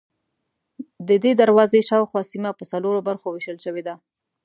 [1.09, 3.95] ددې دروازې شاوخوا سیمه په څلورو برخو وېشل شوې ده.